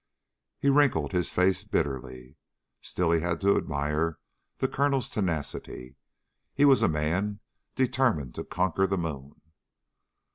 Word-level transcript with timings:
He 0.57 0.71
wrinkled 0.71 1.11
his 1.11 1.29
face 1.29 1.63
bitterly. 1.63 2.35
Still 2.81 3.11
he 3.11 3.19
had 3.19 3.39
to 3.41 3.55
admire 3.55 4.17
the 4.57 4.67
Colonel's 4.67 5.07
tenacity. 5.09 5.95
He 6.55 6.65
was 6.65 6.81
a 6.81 6.87
man 6.87 7.39
determined 7.75 8.33
to 8.33 8.43
conquer 8.43 8.87
the 8.87 8.97
moon. 8.97 9.39